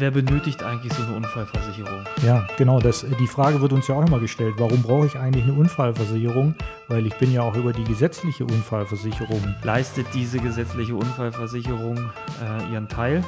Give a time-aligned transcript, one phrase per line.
[0.00, 2.04] Wer benötigt eigentlich so eine Unfallversicherung?
[2.24, 2.78] Ja, genau.
[2.78, 4.54] Das, die Frage wird uns ja auch immer gestellt.
[4.58, 6.54] Warum brauche ich eigentlich eine Unfallversicherung?
[6.86, 9.56] Weil ich bin ja auch über die gesetzliche Unfallversicherung.
[9.64, 13.24] Leistet diese gesetzliche Unfallversicherung äh, ihren Teil,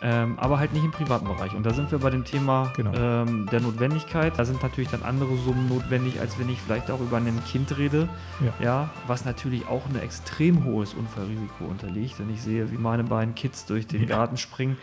[0.00, 1.54] ähm, aber halt nicht im privaten Bereich.
[1.54, 2.92] Und da sind wir bei dem Thema Genau.
[2.96, 4.32] ähm, der Notwendigkeit.
[4.38, 7.76] Da sind natürlich dann andere Summen notwendig, als wenn ich vielleicht auch über ein Kind
[7.76, 8.08] rede.
[8.40, 8.64] Ja.
[8.64, 12.18] Ja, was natürlich auch ein extrem hohes Unfallrisiko unterliegt.
[12.18, 14.78] Wenn ich sehe, wie meine beiden Kids durch den Garten springen,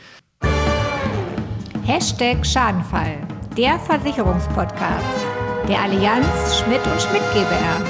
[1.84, 3.18] Hashtag Schadenfall,
[3.58, 5.26] der Versicherungspodcast
[5.68, 7.82] der Allianz Schmidt und Schmidt GbR.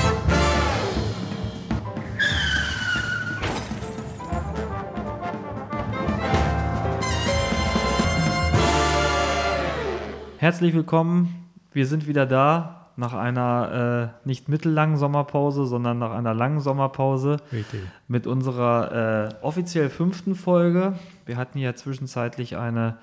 [10.37, 11.51] Herzlich willkommen.
[11.73, 17.37] Wir sind wieder da nach einer äh, nicht mittellangen Sommerpause, sondern nach einer langen Sommerpause
[17.51, 17.81] Richtig.
[18.07, 20.93] mit unserer äh, offiziell fünften Folge.
[21.25, 22.97] Wir hatten ja zwischenzeitlich eine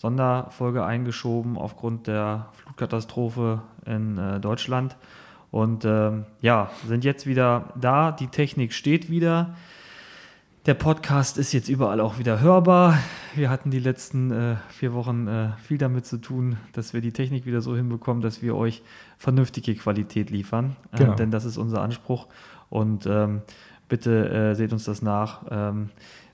[0.00, 4.96] Sonderfolge eingeschoben aufgrund der Flutkatastrophe in äh, Deutschland.
[5.50, 8.10] Und ähm, ja, sind jetzt wieder da.
[8.10, 9.54] Die Technik steht wieder.
[10.64, 12.96] Der Podcast ist jetzt überall auch wieder hörbar.
[13.34, 17.12] Wir hatten die letzten äh, vier Wochen äh, viel damit zu tun, dass wir die
[17.12, 18.82] Technik wieder so hinbekommen, dass wir euch
[19.18, 20.76] vernünftige Qualität liefern.
[20.92, 21.14] Äh, Genau.
[21.14, 22.26] denn das ist unser Anspruch.
[22.70, 23.42] Und ähm,
[23.90, 25.90] bitte äh, seht uns das nach, ähm,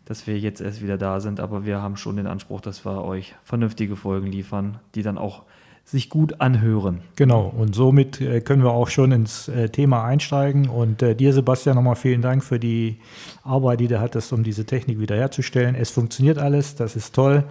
[0.07, 1.41] dass wir jetzt erst wieder da sind.
[1.41, 5.43] Aber wir haben schon den Anspruch, dass wir euch vernünftige Folgen liefern, die dann auch
[5.87, 7.01] sich gut anhören.
[7.15, 7.53] Genau.
[7.57, 10.69] Und somit äh, können wir auch schon ins äh, Thema einsteigen.
[10.69, 12.99] Und äh, dir, Sebastian, nochmal vielen Dank für die
[13.45, 15.77] Arbeit, die du hattest, um diese Technik wiederherzustellen.
[15.77, 16.75] Es funktioniert alles.
[16.75, 17.45] Das ist toll.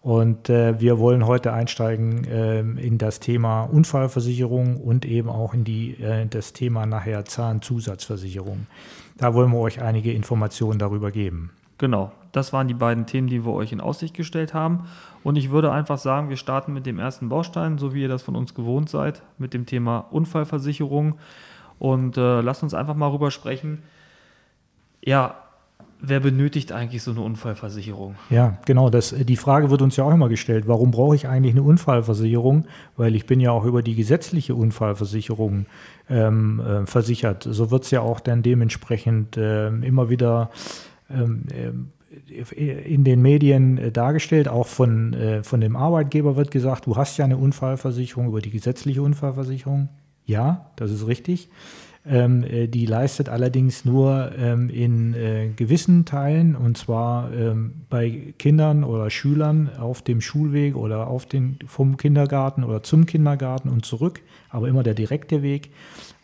[0.00, 5.96] Und wir wollen heute einsteigen ähm, in das Thema Unfallversicherung und eben auch in die,
[6.28, 8.66] das Thema nachher Zahnzusatzversicherung.
[9.16, 11.52] Da wollen wir euch einige Informationen darüber geben.
[11.82, 14.84] Genau, das waren die beiden Themen, die wir euch in Aussicht gestellt haben.
[15.24, 18.22] Und ich würde einfach sagen, wir starten mit dem ersten Baustein, so wie ihr das
[18.22, 21.16] von uns gewohnt seid, mit dem Thema Unfallversicherung.
[21.80, 23.82] Und äh, lasst uns einfach mal rüber sprechen.
[25.04, 25.34] Ja,
[26.00, 28.14] wer benötigt eigentlich so eine Unfallversicherung?
[28.30, 28.88] Ja, genau.
[28.88, 30.68] Das, die Frage wird uns ja auch immer gestellt.
[30.68, 32.66] Warum brauche ich eigentlich eine Unfallversicherung?
[32.96, 35.66] Weil ich bin ja auch über die gesetzliche Unfallversicherung
[36.08, 37.42] ähm, äh, versichert.
[37.42, 43.90] So wird es ja auch dann dementsprechend ähm, immer wieder ähm, in den Medien äh,
[43.90, 44.48] dargestellt.
[44.48, 48.50] Auch von, äh, von dem Arbeitgeber wird gesagt, du hast ja eine Unfallversicherung über die
[48.50, 49.88] gesetzliche Unfallversicherung.
[50.26, 51.48] Ja, das ist richtig.
[52.04, 58.34] Ähm, äh, die leistet allerdings nur ähm, in äh, gewissen Teilen und zwar ähm, bei
[58.38, 63.84] Kindern oder Schülern auf dem Schulweg oder auf den, vom Kindergarten oder zum Kindergarten und
[63.84, 64.20] zurück,
[64.50, 65.70] aber immer der direkte Weg.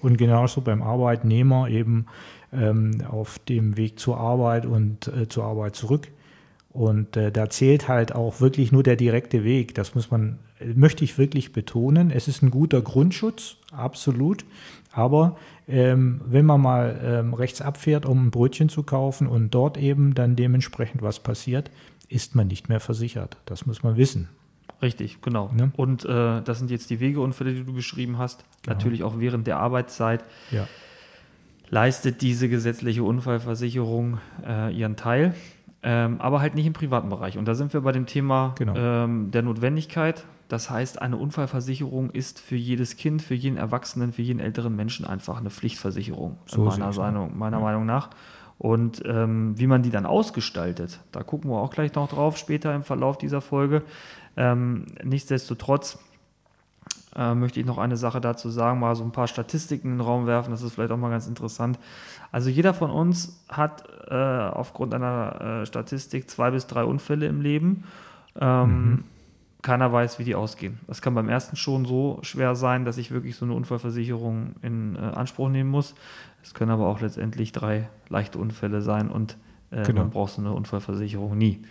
[0.00, 2.06] Und genauso beim Arbeitnehmer eben
[2.52, 6.08] ähm, auf dem Weg zur Arbeit und äh, zur Arbeit zurück.
[6.70, 9.74] Und äh, da zählt halt auch wirklich nur der direkte Weg.
[9.74, 10.38] Das muss man,
[10.74, 12.10] möchte ich wirklich betonen.
[12.10, 14.44] Es ist ein guter Grundschutz, absolut.
[14.92, 15.36] Aber
[15.66, 20.14] ähm, wenn man mal ähm, rechts abfährt, um ein Brötchen zu kaufen und dort eben
[20.14, 21.70] dann dementsprechend was passiert,
[22.08, 23.38] ist man nicht mehr versichert.
[23.44, 24.28] Das muss man wissen.
[24.80, 25.50] Richtig, genau.
[25.52, 25.72] Ne?
[25.76, 28.44] Und äh, das sind jetzt die Wegeunfälle, die du beschrieben hast.
[28.62, 28.76] Genau.
[28.76, 30.22] Natürlich auch während der Arbeitszeit.
[30.50, 30.68] Ja,
[31.70, 35.34] leistet diese gesetzliche Unfallversicherung äh, ihren Teil,
[35.82, 37.38] ähm, aber halt nicht im privaten Bereich.
[37.38, 38.74] Und da sind wir bei dem Thema Genau.
[38.76, 40.24] ähm, der Notwendigkeit.
[40.48, 45.04] Das heißt, eine Unfallversicherung ist für jedes Kind, für jeden Erwachsenen, für jeden älteren Menschen
[45.04, 47.62] einfach eine Pflichtversicherung, So meiner, Meinung, meiner Ja.
[47.62, 48.10] Meinung nach.
[48.56, 52.74] Und ähm, wie man die dann ausgestaltet, da gucken wir auch gleich noch drauf, später
[52.74, 53.82] im Verlauf dieser Folge.
[54.36, 55.98] Ähm, nichtsdestotrotz
[57.18, 60.00] äh, möchte ich noch eine Sache dazu sagen, mal so ein paar Statistiken in den
[60.00, 61.78] Raum werfen, das ist vielleicht auch mal ganz interessant.
[62.32, 67.40] Also jeder von uns hat äh, aufgrund einer äh, Statistik zwei bis drei Unfälle im
[67.40, 67.84] Leben.
[68.40, 69.04] Ähm,
[69.62, 70.78] Keiner weiß, wie die ausgehen.
[70.86, 74.94] Das kann beim ersten schon so schwer sein, dass ich wirklich so eine Unfallversicherung in
[74.94, 75.94] äh, Anspruch nehmen muss.
[76.44, 79.36] Es können aber auch letztendlich drei leichte Unfälle sein und
[79.72, 80.02] äh, Genau.
[80.02, 81.62] dann brauchst du eine Unfallversicherung nie.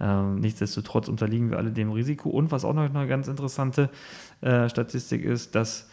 [0.00, 2.30] Ähm, nichtsdestotrotz unterliegen wir alle dem Risiko.
[2.30, 3.90] Und was auch noch eine ganz interessante
[4.40, 5.88] äh, Statistik ist, dass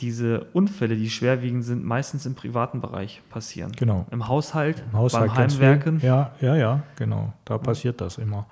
[0.00, 3.72] diese Unfälle, die schwerwiegend sind, meistens im privaten Bereich passieren.
[3.72, 4.06] genau.
[4.10, 5.58] Im Haushalt, Im Haushalt beim viel.
[5.58, 6.00] Heimwerken.
[6.02, 7.32] Ja, ja, ja, genau.
[7.44, 8.46] Da passiert das immer.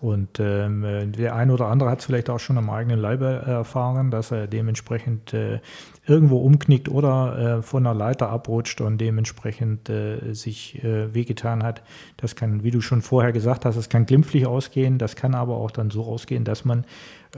[0.00, 3.26] Und ähm, äh, der eine oder andere hat es vielleicht auch schon am eigenen Leibe
[3.26, 5.60] erfahren, dass er dementsprechend äh,
[6.06, 11.82] irgendwo umknickt oder äh, von einer Leiter abrutscht und dementsprechend äh, sich äh, wehgetan hat.
[12.16, 14.98] Das kann, wie du schon vorher gesagt hast, das kann glimpflich ausgehen.
[14.98, 16.84] Das kann aber auch dann so ausgehen, dass man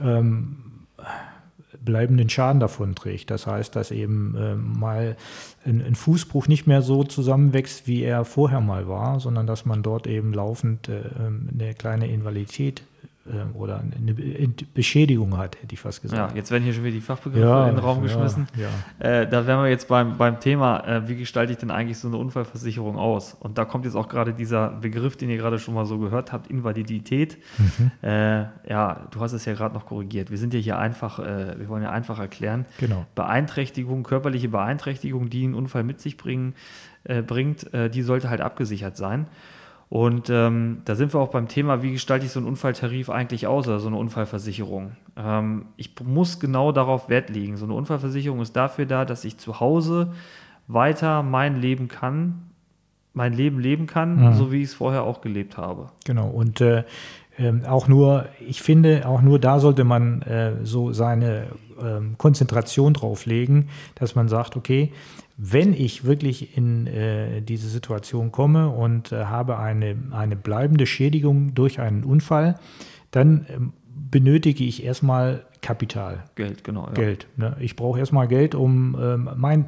[0.01, 0.74] ähm,
[1.83, 3.31] bleibenden Schaden davon trägt.
[3.31, 5.15] Das heißt, dass eben ähm, mal
[5.65, 9.83] ein, ein Fußbruch nicht mehr so zusammenwächst, wie er vorher mal war, sondern dass man
[9.83, 13.07] dort eben laufend äh, ähm, eine kleine Invalidität äh,
[13.55, 14.13] oder eine
[14.75, 16.31] Beschädigung hat, hätte ich fast gesagt.
[16.31, 18.47] Ja, jetzt werden hier schon wieder die Fachbegriffe ja, in den Raum geschmissen.
[18.55, 18.69] Ja,
[19.01, 19.21] ja.
[19.21, 22.07] Äh, da wären wir jetzt beim, beim Thema, äh, wie gestalte ich denn eigentlich so
[22.07, 23.35] eine Unfallversicherung aus?
[23.39, 26.31] Und da kommt jetzt auch gerade dieser Begriff, den ihr gerade schon mal so gehört
[26.31, 27.39] habt, Invalidität.
[27.57, 27.91] Mhm.
[28.03, 30.29] Äh, ja, du hast es ja gerade noch korrigiert.
[30.29, 32.65] Wir sind ja hier einfach, äh, wir wollen ja einfach erklären.
[32.77, 33.07] Genau.
[33.15, 36.53] Beeinträchtigung, körperliche Beeinträchtigung, die einen Unfall mit sich bringen,
[37.05, 39.27] äh, bringt, die sollte halt abgesichert sein.
[39.89, 43.47] Und ähm, da sind wir auch beim Thema, wie gestalte ich so einen Unfalltarif eigentlich
[43.47, 44.93] aus oder so eine Unfallversicherung.
[45.15, 47.55] Ähm, ich muss genau darauf Wert legen.
[47.57, 50.13] So eine Unfallversicherung ist dafür da, dass ich zu Hause
[50.67, 52.49] weiter mein Leben kann,
[53.13, 54.33] mein Leben leben kann, mhm.
[54.33, 55.87] so wie ich es vorher auch gelebt habe.
[56.03, 56.27] Genau.
[56.27, 56.83] Und äh,
[57.37, 61.47] ähm, auch nur, ich finde, auch nur da sollte man äh, so seine
[61.81, 64.91] ähm, Konzentration drauf legen, dass man sagt, okay,
[65.37, 71.53] wenn ich wirklich in äh, diese Situation komme und äh, habe eine, eine bleibende Schädigung
[71.53, 72.57] durch einen Unfall,
[73.11, 73.73] dann ähm,
[74.11, 76.23] benötige ich erstmal Kapital.
[76.35, 76.85] Geld, genau.
[76.87, 76.93] Ja.
[76.93, 77.27] Geld.
[77.35, 77.57] Ne?
[77.59, 79.65] Ich brauche erstmal Geld, um ähm, mein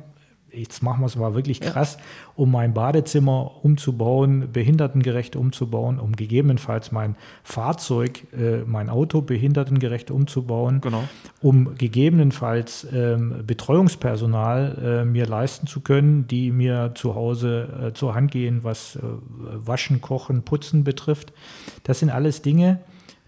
[0.57, 2.03] jetzt machen wir es mal wirklich krass, ja.
[2.35, 10.81] um mein Badezimmer umzubauen, behindertengerecht umzubauen, um gegebenenfalls mein Fahrzeug, äh, mein Auto behindertengerecht umzubauen,
[10.81, 11.03] genau.
[11.41, 18.15] um gegebenenfalls ähm, Betreuungspersonal äh, mir leisten zu können, die mir zu Hause äh, zur
[18.15, 19.01] Hand gehen, was äh,
[19.65, 21.33] Waschen, Kochen, Putzen betrifft.
[21.83, 22.79] Das sind alles Dinge,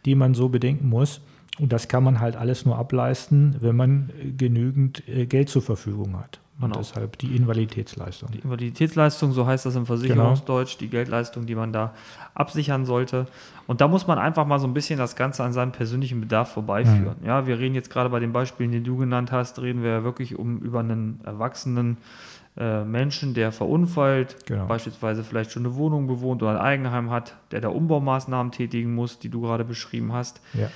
[0.06, 1.22] die man so bedenken muss.
[1.60, 6.18] Und das kann man halt alles nur ableisten, wenn man genügend äh, Geld zur Verfügung
[6.18, 6.40] hat.
[6.60, 6.80] Und genau.
[6.80, 8.32] deshalb die Invaliditätsleistung.
[8.32, 10.80] Die Invaliditätsleistung, so heißt das im Versicherungsdeutsch, genau.
[10.80, 11.94] die Geldleistung, die man da
[12.34, 13.28] absichern sollte.
[13.66, 16.52] Und da muss man einfach mal so ein bisschen das Ganze an seinem persönlichen Bedarf
[16.52, 17.16] vorbeiführen.
[17.22, 17.26] Mhm.
[17.26, 20.04] Ja, wir reden jetzt gerade bei den Beispielen, die du genannt hast, reden wir ja
[20.04, 21.96] wirklich um über einen erwachsenen
[22.58, 24.66] äh, Menschen, der verunfallt, genau.
[24.66, 29.18] beispielsweise vielleicht schon eine Wohnung bewohnt oder ein Eigenheim hat, der da Umbaumaßnahmen tätigen muss,
[29.18, 30.42] die du gerade beschrieben hast.
[30.54, 30.70] Ja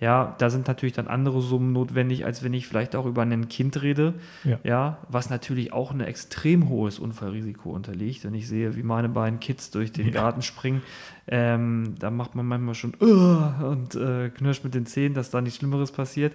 [0.00, 3.48] ja, da sind natürlich dann andere Summen notwendig, als wenn ich vielleicht auch über ein
[3.48, 4.14] Kind rede,
[4.44, 8.24] ja, ja was natürlich auch ein extrem hohes Unfallrisiko unterliegt.
[8.24, 10.12] Wenn ich sehe, wie meine beiden Kids durch den ja.
[10.12, 10.82] Garten springen,
[11.26, 15.40] ähm, da macht man manchmal schon uh, und äh, knirscht mit den Zähnen, dass da
[15.40, 16.34] nichts Schlimmeres passiert.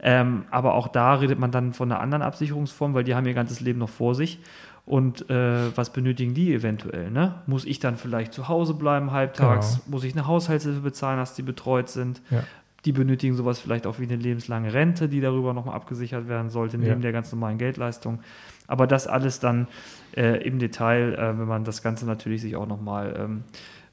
[0.00, 3.34] Ähm, aber auch da redet man dann von einer anderen Absicherungsform, weil die haben ihr
[3.34, 4.40] ganzes Leben noch vor sich.
[4.86, 7.10] Und äh, was benötigen die eventuell?
[7.10, 7.36] Ne?
[7.46, 9.76] Muss ich dann vielleicht zu Hause bleiben halbtags?
[9.76, 9.84] Genau.
[9.92, 12.20] Muss ich eine Haushaltshilfe bezahlen, dass die betreut sind?
[12.30, 12.44] Ja.
[12.84, 16.76] Die benötigen sowas vielleicht auch wie eine lebenslange Rente, die darüber nochmal abgesichert werden sollte,
[16.78, 16.98] neben ja.
[16.98, 18.20] der ganz normalen Geldleistung.
[18.66, 19.68] Aber das alles dann
[20.16, 23.44] äh, im Detail, äh, wenn man das Ganze natürlich sich auch nochmal ähm,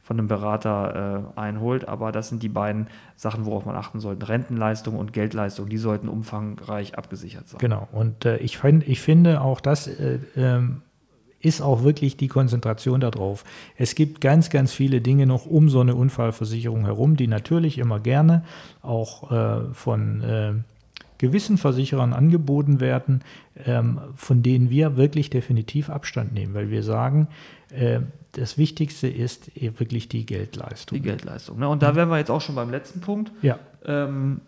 [0.02, 1.88] von einem Berater äh, einholt.
[1.88, 4.28] Aber das sind die beiden Sachen, worauf man achten sollte.
[4.28, 7.60] Rentenleistung und Geldleistung, die sollten umfangreich abgesichert sein.
[7.60, 7.88] Genau.
[7.92, 10.82] Und äh, ich, find, ich finde auch das äh, ähm,
[11.42, 13.44] ist auch wirklich die Konzentration darauf.
[13.76, 18.00] Es gibt ganz, ganz viele Dinge noch um so eine Unfallversicherung herum, die natürlich immer
[18.00, 18.44] gerne
[18.82, 20.54] auch äh, von äh,
[21.18, 23.22] gewissen Versicherern angeboten werden,
[23.66, 27.28] ähm, von denen wir wirklich definitiv Abstand nehmen, weil wir sagen,
[27.70, 28.00] äh,
[28.34, 30.98] das Wichtigste ist wirklich die Geldleistung.
[30.98, 31.60] Die Geldleistung.
[31.60, 31.68] Ne?
[31.68, 33.32] Und da wären wir jetzt auch schon beim letzten Punkt.
[33.42, 33.60] Ja.
[33.86, 34.42] Ähm,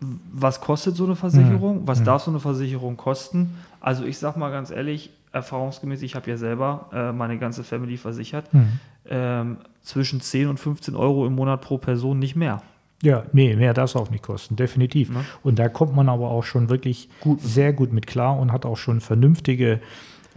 [0.00, 1.82] was kostet so eine Versicherung?
[1.82, 1.86] Mhm.
[1.86, 2.04] Was mhm.
[2.04, 3.56] darf so eine Versicherung kosten?
[3.80, 7.96] Also ich sage mal ganz ehrlich, erfahrungsgemäß, ich habe ja selber äh, meine ganze Family
[7.96, 8.80] versichert, mhm.
[9.08, 12.62] ähm, zwischen 10 und 15 Euro im Monat pro Person nicht mehr.
[13.02, 15.10] Ja, nee, mehr darf es auch nicht kosten, definitiv.
[15.10, 15.24] Ja.
[15.42, 18.66] Und da kommt man aber auch schon wirklich gut, sehr gut mit klar und hat
[18.66, 19.80] auch schon vernünftige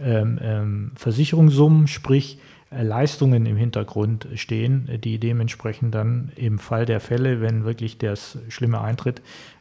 [0.00, 2.38] ähm, ähm, Versicherungssummen, sprich
[2.70, 8.38] äh, Leistungen im Hintergrund stehen, die dementsprechend dann im Fall der Fälle, wenn wirklich das
[8.48, 9.20] Schlimme eintritt,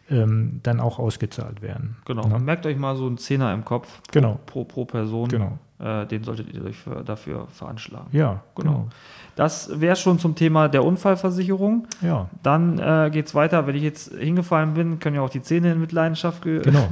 [0.09, 1.97] ähm, dann auch ausgezahlt werden.
[2.05, 2.27] Genau.
[2.27, 2.39] Ja.
[2.39, 4.39] Merkt euch mal so einen Zehner im Kopf pro, genau.
[4.45, 5.29] pro, pro Person.
[5.29, 5.57] Genau.
[5.79, 8.07] Äh, den solltet ihr euch für, dafür veranschlagen.
[8.11, 8.71] Ja, genau.
[8.71, 8.87] genau.
[9.35, 11.87] Das wäre schon zum Thema der Unfallversicherung.
[12.01, 12.29] Ja.
[12.43, 13.65] Dann äh, geht es weiter.
[13.65, 16.87] Wenn ich jetzt hingefallen bin, können ja auch die Zähne in Mitleidenschaft ge genau.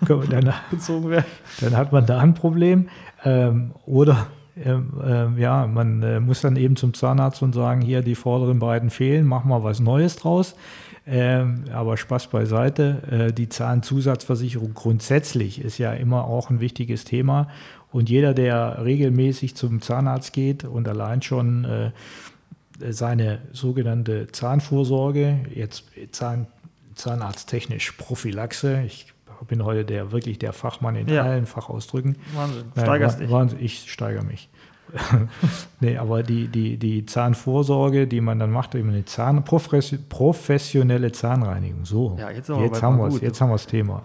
[0.30, 1.26] dann, gezogen werden.
[1.60, 2.88] Dann hat man da ein Problem.
[3.24, 4.26] Ähm, oder
[4.62, 8.58] ähm, äh, ja, man äh, muss dann eben zum Zahnarzt und sagen, hier die vorderen
[8.58, 10.54] beiden fehlen, mach mal was Neues draus.
[11.08, 13.28] Ähm, aber Spaß beiseite.
[13.28, 17.48] Äh, die Zahnzusatzversicherung grundsätzlich ist ja immer auch ein wichtiges Thema.
[17.92, 21.90] Und jeder, der regelmäßig zum Zahnarzt geht und allein schon äh,
[22.90, 26.48] seine sogenannte Zahnvorsorge, jetzt Zahn,
[26.94, 29.12] zahnarzttechnisch Prophylaxe, ich
[29.46, 31.22] bin heute der wirklich der Fachmann in ja.
[31.22, 32.16] allen Fachausdrücken.
[32.34, 33.30] Wahnsinn, steigerst dich.
[33.30, 34.48] Wahnsinn, ich steigere mich.
[35.80, 41.84] nee, aber die, die, die Zahnvorsorge, die man dann macht, eben eine Zahn, professionelle Zahnreinigung.
[41.84, 44.02] So, Ja, jetzt jetzt, haben wir es, jetzt haben wir das Thema.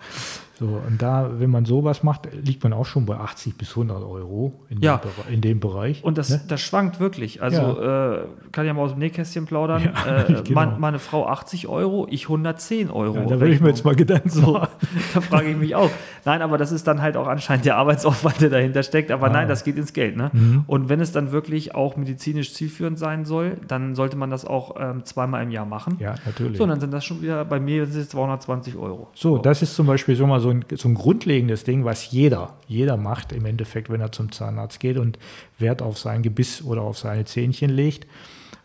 [0.62, 4.04] So, und da, wenn man sowas macht, liegt man auch schon bei 80 bis 100
[4.04, 4.98] Euro in, Ja.
[5.28, 6.04] dem, in dem Bereich.
[6.04, 6.40] Und das, ne?
[6.48, 7.42] das schwankt wirklich.
[7.42, 8.20] Also äh,
[8.52, 9.82] kann ja mal aus dem Nähkästchen plaudern.
[10.06, 10.52] Ja, äh, genau.
[10.54, 13.16] mein, meine Frau 80 Euro, ich 110 Euro.
[13.16, 14.54] ja, da würde ich mir jetzt mal Gedanken So,
[15.16, 15.90] da frage ich mich auch.
[16.26, 19.10] Nein, aber das ist dann halt auch anscheinend der Arbeitsaufwand, der dahinter steckt.
[19.10, 19.30] Aber Ah.
[19.32, 20.16] nein, das geht ins Geld.
[20.16, 20.30] Ne?
[20.32, 20.64] Mhm.
[20.68, 24.76] Und wenn es dann wirklich auch medizinisch zielführend sein soll, dann sollte man das auch
[24.80, 25.96] ähm, zweimal im Jahr machen.
[26.00, 26.60] Ja, natürlich.
[26.60, 29.08] So, dann sind das schon wieder, bei mir sind es 220 Euro.
[29.16, 32.58] So, das ist zum Beispiel schon mal so ein, so ein grundlegendes Ding, was jeder,
[32.68, 35.18] jeder macht im Endeffekt, wenn er zum Zahnarzt geht und
[35.58, 38.06] Wert auf sein Gebiss oder auf seine Zähnchen legt.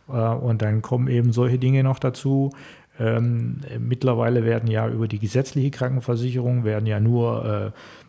[0.09, 2.51] Äh, Und dann kommen eben solche Dinge noch dazu.
[2.99, 8.06] Ähm, mittlerweile werden ja über die gesetzliche Krankenversicherung werden ja nur äh,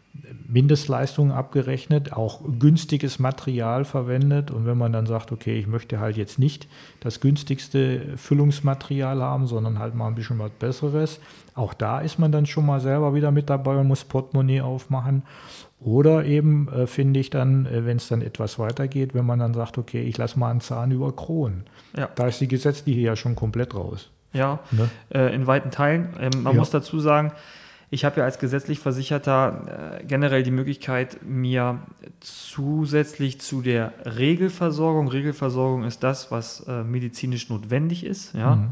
[0.47, 4.49] Mindestleistungen abgerechnet, auch günstiges Material verwendet.
[4.51, 6.67] Und wenn man dann sagt, okay, ich möchte halt jetzt nicht
[6.99, 11.19] das günstigste Füllungsmaterial haben, sondern halt mal ein bisschen was Besseres,
[11.55, 15.23] auch da ist man dann schon mal selber wieder mit dabei und muss Portemonnaie aufmachen.
[15.79, 19.53] Oder eben äh, finde ich dann, äh, wenn es dann etwas weitergeht, wenn man dann
[19.53, 21.65] sagt, okay, ich lasse mal einen Zahn über Kronen.
[21.95, 22.09] Ja.
[22.15, 24.09] Da ist die gesetzliche ja schon komplett raus.
[24.33, 24.89] Ja, Ne?
[25.13, 26.09] äh, in weiten Teilen.
[26.19, 26.59] Ähm, man Ja.
[26.59, 27.31] muss dazu sagen,
[27.89, 31.79] ich habe ja als gesetzlich Versicherter äh, generell die Möglichkeit, mir
[32.19, 38.69] zusätzlich zu der Regelversorgung, Regelversorgung ist das, was äh, medizinisch notwendig ist, ja, Mhm.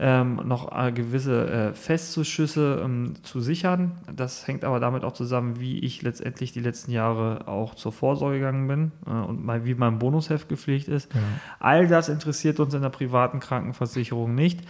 [0.00, 3.92] ähm, noch äh, gewisse äh, Festzuschüsse ähm, zu sichern.
[4.14, 8.38] Das hängt aber damit auch zusammen, wie ich letztendlich die letzten Jahre auch zur Vorsorge
[8.38, 11.10] gegangen bin äh, und mal, wie mein Bonusheft gepflegt ist.
[11.10, 11.24] Genau.
[11.60, 14.60] All das interessiert uns in der privaten Krankenversicherung nicht.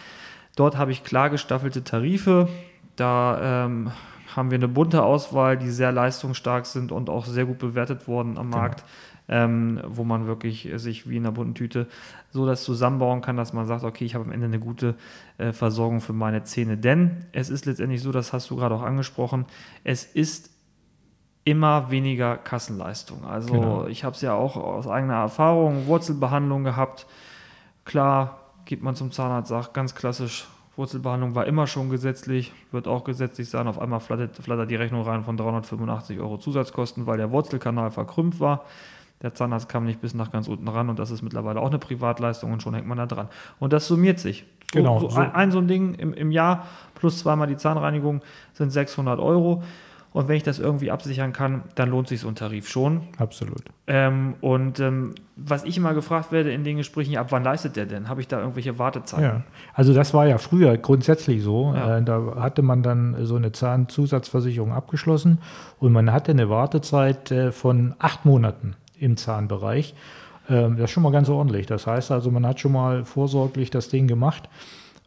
[0.56, 2.48] Dort habe ich klar gestaffelte Tarife.
[2.98, 3.90] Da ähm,
[4.34, 8.38] haben wir eine bunte Auswahl, die sehr leistungsstark sind und auch sehr gut bewertet worden
[8.38, 8.58] am Genau.
[8.58, 8.84] Markt,
[9.28, 11.86] ähm, wo man wirklich sich wie in einer bunten Tüte
[12.30, 14.96] so das zusammenbauen kann, dass man sagt, okay, ich habe am Ende eine gute
[15.38, 16.76] äh, Versorgung für meine Zähne.
[16.76, 19.46] Denn es ist letztendlich so, das hast du gerade auch angesprochen,
[19.84, 20.50] es ist
[21.44, 23.24] immer weniger Kassenleistung.
[23.24, 23.86] Also Genau.
[23.86, 27.06] ich habe es ja auch aus eigener Erfahrung, Wurzelbehandlung gehabt.
[27.84, 30.46] Klar, geht man zum Zahnarzt, sagt ganz klassisch,
[30.78, 33.66] Wurzelbehandlung war immer schon gesetzlich, wird auch gesetzlich sein.
[33.66, 38.38] Auf einmal flattert, flattert die Rechnung rein von 385 Euro Zusatzkosten, weil der Wurzelkanal verkrümmt
[38.38, 38.64] war.
[39.20, 41.80] Der Zahnarzt kam nicht bis nach ganz unten ran und das ist mittlerweile auch eine
[41.80, 43.28] Privatleistung und schon hängt man da dran.
[43.58, 44.44] Und das summiert sich.
[44.72, 45.18] So, Genau, So so.
[45.18, 49.64] Ein, ein so ein Ding im, im Jahr plus zweimal die Zahnreinigung sind 600 Euro.
[50.18, 53.02] Und wenn ich das irgendwie absichern kann, dann lohnt sich so ein Tarif schon.
[53.18, 53.62] Absolut.
[53.86, 57.86] Ähm, und ähm, was ich immer gefragt werde in den Gesprächen, ab wann leistet der
[57.86, 58.08] denn?
[58.08, 59.24] Habe ich da irgendwelche Wartezeiten?
[59.24, 59.42] Ja,
[59.74, 61.72] also das war ja früher grundsätzlich so.
[61.72, 61.98] Ja.
[61.98, 65.38] Äh, da hatte man dann so eine Zahnzusatzversicherung abgeschlossen
[65.78, 69.94] und man hatte eine Wartezeit äh, von acht Monaten im Zahnbereich.
[70.50, 71.66] Ähm, das ist schon mal ganz ordentlich.
[71.66, 74.48] Das heißt also, man hat schon mal vorsorglich das Ding gemacht,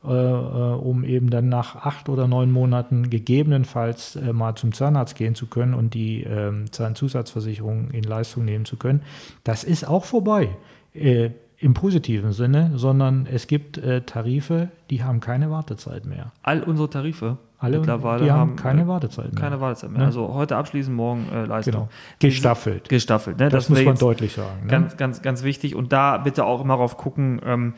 [0.07, 5.45] um eben dann nach acht oder neun Monaten gegebenenfalls äh, mal zum Zahnarzt gehen zu
[5.45, 9.01] können und die ähm, Zahnzusatzversicherung in Leistung nehmen zu können.
[9.43, 10.49] Das ist auch vorbei.
[10.93, 11.31] Äh,
[11.61, 16.31] im positiven Sinne, sondern es gibt äh, Tarife, die haben keine Wartezeit mehr.
[16.41, 19.39] All unsere Tarife Alle mittlerweile die haben, haben keine äh, Wartezeit mehr.
[19.39, 19.99] keine Wartezeit mehr.
[19.99, 20.05] Ne?
[20.07, 21.73] Also heute abschließen, morgen äh, Leistung.
[21.73, 21.89] genau.
[22.17, 22.89] Gestaffelt.
[22.89, 23.37] Gestaffelt.
[23.37, 23.49] Ne?
[23.49, 24.61] Das, muss wäre man deutlich sagen.
[24.63, 24.71] Ne?
[24.71, 25.75] Ganz, ganz, ganz wichtig.
[25.75, 27.73] Und da bitte auch immer drauf gucken, ähm,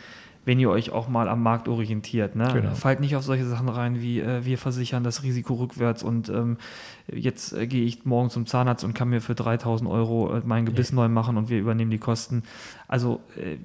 [0.45, 2.35] wenn ihr euch auch mal am Markt orientiert.
[2.35, 2.49] Ne?
[2.53, 2.73] Genau.
[2.75, 6.57] Fallt nicht auf solche Sachen rein wie äh, wir versichern das Risiko rückwärts und ähm,
[7.11, 10.65] jetzt äh, gehe ich morgen zum Zahnarzt und kann mir für 3000 Euro äh, mein
[10.65, 12.43] Gebiss neu machen und wir übernehmen die Kosten.
[12.87, 13.57] Also äh,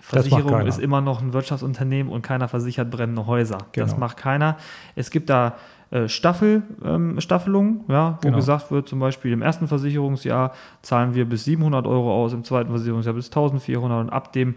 [0.00, 3.58] Versicherung ist immer noch ein Wirtschaftsunternehmen und keiner versichert brennende Häuser.
[3.74, 4.00] Das Genau.
[4.00, 4.56] macht keiner.
[4.96, 5.56] Es gibt da
[5.90, 8.36] äh, Staffel, ähm, Staffelungen, ja, wo Genau.
[8.36, 12.70] gesagt wird, zum Beispiel im ersten Versicherungsjahr zahlen wir bis 700 Euro aus, im zweiten
[12.70, 14.54] Versicherungsjahr bis 1400 und ab dem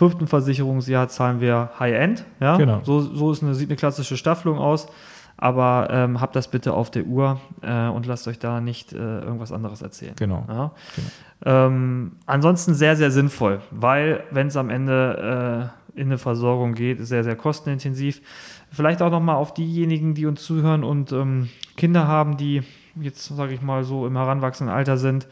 [0.00, 2.24] fünften Versicherungsjahr zahlen wir High-End.
[2.40, 2.56] Ja?
[2.56, 2.80] Genau.
[2.84, 4.88] So, so ist eine, sieht eine klassische Staffelung aus.
[5.36, 8.96] Aber ähm, habt das bitte auf der Uhr äh, und lasst euch da nicht äh,
[8.96, 10.14] irgendwas anderes erzählen.
[10.16, 10.46] Genau.
[10.48, 10.70] Ja?
[10.96, 11.66] Genau.
[11.66, 16.98] Ähm, ansonsten sehr, sehr sinnvoll, weil wenn es am Ende äh, in eine Versorgung geht,
[17.00, 18.22] ist sehr, sehr kostenintensiv.
[18.70, 22.62] Vielleicht auch nochmal auf diejenigen, die uns zuhören und ähm, Kinder haben, die
[23.00, 25.26] jetzt, sage ich mal, so im heranwachsenden Alter sind,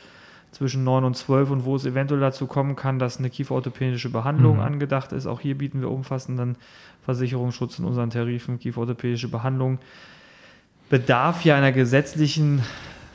[0.58, 4.56] zwischen 9 und 12 und wo es eventuell dazu kommen kann, dass eine kieferorthopädische Behandlung
[4.56, 4.62] Mhm.
[4.62, 5.26] angedacht ist.
[5.26, 6.56] Auch hier bieten wir umfassenden
[7.04, 8.58] Versicherungsschutz in unseren Tarifen.
[8.58, 9.78] Kieferorthopädische Behandlung
[10.90, 12.62] bedarf ja einer gesetzlichen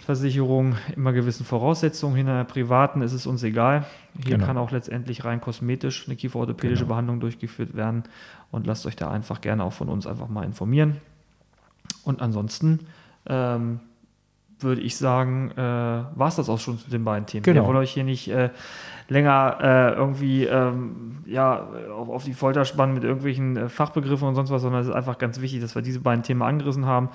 [0.06, 2.16] Versicherung immer gewissen Voraussetzungen.
[2.18, 3.86] In einer privaten ist es uns egal.
[4.24, 4.46] Hier Genau.
[4.46, 6.94] kann auch letztendlich rein kosmetisch eine kieferorthopädische Genau.
[6.94, 8.04] Behandlung durchgeführt werden.
[8.52, 10.98] Und lasst euch da einfach gerne auch von uns einfach mal informieren.
[12.06, 12.80] Und ansonsten
[13.28, 13.80] ähm,
[14.64, 17.44] würde ich sagen, äh, war es das auch schon zu den beiden Themen.
[17.44, 17.62] Genau.
[17.62, 18.50] Wir wollen euch hier nicht äh,
[19.08, 24.36] länger äh, irgendwie ähm, ja, auf, auf die Folter spannen mit irgendwelchen äh, Fachbegriffen und
[24.36, 27.10] sonst was, sondern es ist einfach ganz wichtig, dass wir diese beiden Themen angerissen haben.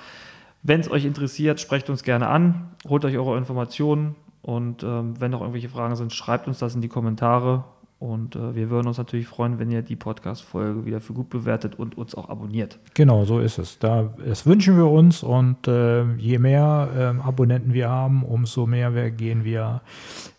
[0.62, 5.30] Wenn es euch interessiert, sprecht uns gerne an, holt euch eure Informationen und ähm, wenn
[5.30, 7.64] noch irgendwelche Fragen sind, schreibt uns das in die Kommentare.
[7.98, 11.78] Und äh, wir würden uns natürlich freuen, wenn ihr die Podcast-Folge wieder für gut bewertet
[11.78, 12.78] und uns auch abonniert.
[12.94, 13.80] Genau, so ist es.
[13.80, 19.10] Da, das wünschen wir uns und äh, je mehr ähm, Abonnenten wir haben, umso mehr
[19.10, 19.80] gehen wir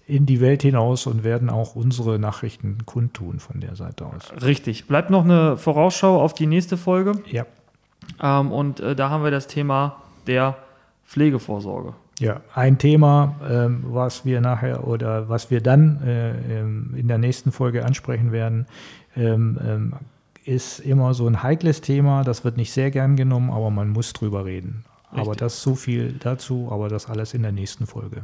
[0.08, 4.32] in die Welt hinaus und werden auch unsere Nachrichten kundtun von der Seite aus.
[4.42, 4.88] Richtig.
[4.88, 7.22] Bleibt noch eine Vorausschau auf die nächste Folge.
[7.28, 7.46] Ja.
[8.22, 9.98] Ähm, und äh, da haben wir das Thema
[10.28, 10.58] der
[11.06, 11.94] Pflegevorsorge.
[12.20, 17.18] Ja, ein Thema, ähm, was wir nachher oder was wir dann äh, ähm, in der
[17.18, 18.68] nächsten Folge ansprechen werden,
[19.16, 19.94] ähm, ähm,
[20.44, 22.24] ist immer so ein heikles Thema.
[22.24, 24.84] Das wird nicht sehr gern genommen, aber man muss drüber reden.
[25.12, 25.38] Aber Richtig.
[25.38, 28.24] das so viel dazu, aber das alles in der nächsten Folge.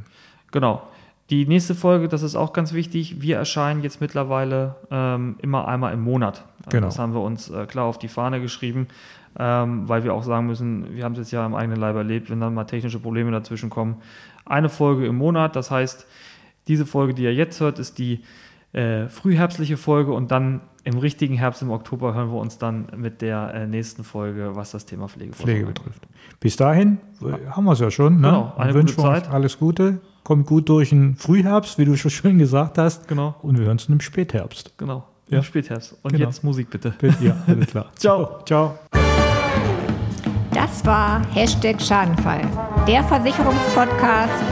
[0.52, 0.84] Genau.
[1.32, 3.22] Die nächste Folge, das ist auch ganz wichtig.
[3.22, 6.46] Wir erscheinen jetzt mittlerweile ähm, immer einmal im Monat.
[6.60, 6.88] Also Genau.
[6.88, 8.88] Das haben wir uns äh, klar auf die Fahne geschrieben,
[9.40, 12.30] ähm, weil wir auch sagen müssen, wir haben es jetzt ja im eigenen Leib erlebt,
[12.30, 14.02] wenn dann mal technische Probleme dazwischen kommen.
[14.46, 16.06] Eine Folge im Monat, das heißt,
[16.68, 18.24] diese Folge, die ihr jetzt hört, ist die
[18.76, 23.22] äh, frühherbstliche Folge und dann im richtigen Herbst, im Oktober, hören wir uns dann mit
[23.22, 26.08] der äh, nächsten Folge, was das Thema Pflege betrifft.
[26.40, 28.16] Bis dahin äh, haben wir es ja schon.
[28.22, 28.28] Ne?
[28.28, 29.30] Genau, eine wünschen gute Zeit.
[29.32, 30.00] alles Gute.
[30.24, 33.08] Kommt gut durch den Frühherbst, wie du schon schön gesagt hast.
[33.08, 34.78] Genau, Und wir hören uns im Spätherbst.
[34.78, 35.06] genau.
[35.30, 35.38] Ja.
[35.40, 35.96] Im Spätherbst.
[36.04, 36.26] Und Genau.
[36.26, 36.94] jetzt Musik bitte.
[37.20, 37.86] Ja, alles klar.
[37.96, 38.44] Ciao.
[38.46, 38.78] Ciao.
[40.52, 42.42] Das war Hashtag Schadenfall,
[42.88, 44.44] der Versicherungspodcast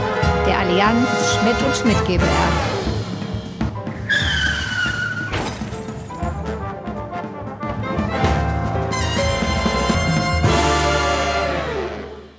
[0.46, 2.63] der Allianz Schmidt und Schmidt GmbH.